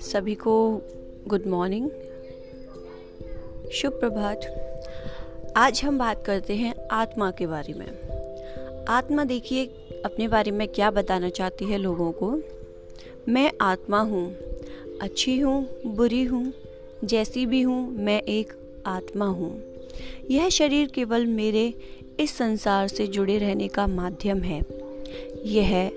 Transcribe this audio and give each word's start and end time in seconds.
सभी 0.00 0.34
को 0.34 0.82
good 1.26 1.46
morning. 1.46 1.90
शुभ 3.72 3.92
प्रभात 3.92 4.40
आज 5.56 5.80
हम 5.84 5.98
बात 5.98 6.24
करते 6.24 6.54
हैं 6.54 6.88
आत्मा 6.88 7.30
के 7.30 7.46
बारे 7.46 7.72
में। 7.72 7.86
आत्मा 8.88 9.24
देखिए, 9.24 9.70
अपने 10.04 10.28
बारे 10.28 10.50
में 10.50 10.68
क्या 10.68 10.90
बताना 10.90 11.28
चाहती 11.28 11.64
है 11.64 11.78
लोगों 11.78 12.12
को? 12.12 12.40
मैं 13.28 13.52
आत्मा 13.60 14.00
हूँ, 14.00 14.36
अच्छी 15.02 15.38
हूँ, 15.38 15.68
बुरी 15.86 16.24
हूँ, 16.24 16.52
जैसी 17.04 17.46
भी 17.46 17.62
हूँ, 17.62 17.90
मैं 17.90 18.22
एक 18.22 18.52
आत्मा 18.86 19.26
हूँ। 19.26 19.76
यह 20.30 20.48
शरीर 20.48 20.88
केवल 20.88 21.26
मेरे 21.26 21.74
इस 22.20 22.36
संसार 22.36 22.88
से 22.88 23.06
जुड़े 23.06 23.38
रहने 23.38 23.68
का 23.68 23.86
माध्यम 23.86 24.42
है। 24.42 24.60
यह 25.44 25.90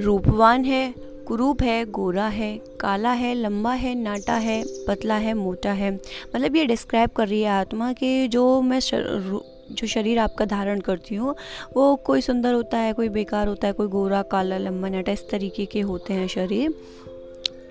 रूपवान 0.00 0.64
है 0.64 0.94
कुरूप 1.26 1.62
है 1.62 1.84
गोरा 1.84 2.26
है 2.26 2.56
काला 2.80 3.12
है 3.12 3.34
लंबा 3.34 3.72
है 3.72 3.94
नाटा 3.94 4.34
है 4.36 4.62
पतला 4.88 5.16
है 5.16 5.34
मोटा 5.34 5.72
है। 5.72 5.90
मतलब 6.34 6.56
ये 6.56 6.64
डिस्क्राइब 6.64 7.10
कर 7.10 7.28
रही 7.28 7.40
है 7.42 7.50
आत्मा 7.50 7.92
कि 7.92 8.28
जो 8.28 8.60
मैं 8.62 8.80
शर, 8.80 9.40
जो 9.72 9.86
शरीर 9.86 10.18
आपका 10.18 10.44
धारण 10.44 10.80
करती 10.80 11.14
हूँ 11.14 11.34
वो 11.76 11.94
कोई 11.96 12.20
सुंदर 12.20 12.54
होता 12.54 12.78
है 12.78 12.92
कोई 12.92 13.08
बेकार 13.08 13.48
होता 13.48 13.66
है 13.66 13.72
कोई 13.72 13.88
गोरा 13.88 14.22
काला 14.22 14.58
लंबा 14.58 14.88
नाटा 14.88 15.12
इस 15.12 15.28
तरीके 15.30 15.66
के 15.66 15.80
होते 15.80 16.14
हैं 16.14 16.26
शरीर। 16.28 16.74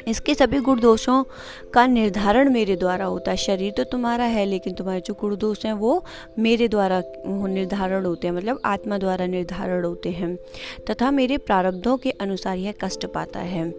इसके 0.08 0.36
सभी 0.36 0.60
गुण 0.60 0.80
दोषों 0.80 1.24
का 1.74 1.86
निर्धारण 1.88 2.52
मेरे 2.54 2.76
द्वारा 2.76 3.06
होता 3.06 3.32
है। 3.32 3.38
शरीर 3.38 3.72
तो 3.72 3.84
तुम्हारा 3.84 4.24
है, 4.24 4.46
लेकिन 4.46 4.74
तुम्हारे 4.74 5.02
जो 5.02 5.14
गुण 5.14 5.36
दोष 5.36 5.66
हैं 5.66 5.74
वो 5.74 6.04
मेरे 6.40 6.68
द्वारा 6.68 7.02
निर्धारण 7.28 8.06
होते 8.06 8.28
हैं 8.28 8.34
मतलब 8.34 8.60
आत्मा 8.66 8.98
द्वारा 8.98 9.26
निर्धारण 9.26 9.86
होते 9.86 10.10
हैं। 10.10 10.36
तथा 10.90 11.12
मेरे 11.12 11.38
प्रारब्धों 11.38 11.98
के 11.98 12.12
अनुसार 12.12 12.58
यह 12.58 12.73
कष्ट 12.82 13.06
पाता 13.06 13.40
है। 13.40 13.70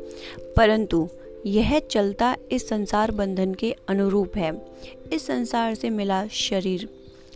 परंतु 0.56 1.08
यह 1.46 1.78
चलता 1.78 2.36
इस 2.52 2.68
संसार 2.68 3.10
बंधन 3.10 3.54
के 3.54 3.74
अनुरूप 3.88 4.36
है। 4.36 4.52
इस 5.12 5.26
संसार 5.26 5.74
से 5.74 5.90
मिला 5.90 6.26
शरीर 6.26 6.88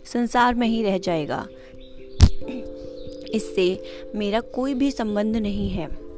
संसार 0.05 0.53
में 0.53 0.67
ही 0.67 0.83
रह 0.83 0.97
जाएगा। 0.97 1.47
इससे 3.33 3.83
मेरा 4.15 4.39
कोई 4.39 4.73
भी 4.73 4.91
संबंध 4.91 5.35
नहीं 5.35 5.69
है। 5.69 6.08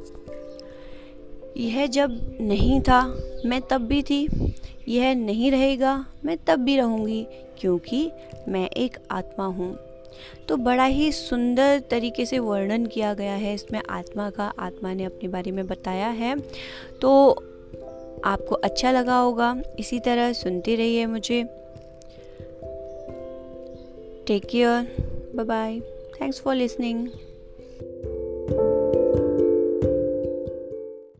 यह 1.56 1.86
जब 1.86 2.38
नहीं 2.40 2.80
था, 2.80 3.18
मैं 3.46 3.60
तब 3.60 3.80
भी 3.80 4.02
थी। 4.02 4.28
यह 4.88 5.14
नहीं 5.14 5.50
रहेगा, 5.50 6.06
मैं 6.24 6.36
तब 6.46 6.58
भी 6.58 6.76
रहूँगी, 6.76 7.26
क्योंकि 7.60 8.10
मैं 8.48 8.70
एक 8.70 8.96
आत्मा 9.10 9.46
हूँ। 9.46 9.78
तो 10.48 10.56
बड़ा 10.56 10.84
ही 10.84 11.12
सुंदर 11.12 11.82
तरीके 11.90 12.26
से 12.26 12.38
वर्णन 12.38 12.86
किया 12.86 13.14
गया 13.14 13.32
है 13.32 13.54
इसमें 13.54 13.80
आत्मा 13.90 14.30
का। 14.30 14.52
आत्मा 14.58 14.94
ने 14.94 15.04
अपने 15.04 15.28
बारे 15.28 15.50
में 15.50 15.66
बताया 15.66 16.08
है। 16.08 16.36
तो 17.02 17.30
आपको 18.24 18.54
अच्छा 18.54 18.92
लगा 18.92 19.16
होगा, 19.16 19.62
इसी 19.78 20.00
तरह 20.00 20.32
सुनते 20.32 20.74
रहिए 20.74 21.06
मुझे। 21.06 21.42
Take 24.26 24.46
care 24.46 24.96
bye 25.36 25.44
bye 25.44 25.80
thanks 26.20 26.40
for 26.40 26.54
listening 26.54 27.08